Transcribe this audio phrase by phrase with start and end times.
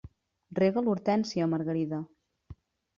[0.59, 2.05] Rega l'hortènsia, Margarida.